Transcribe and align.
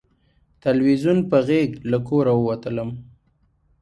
تلویزیون 0.63 1.19
په 1.29 1.37
غېږ 1.47 1.71
له 1.91 1.97
کوره 2.07 2.33
ووتلم 2.35 2.89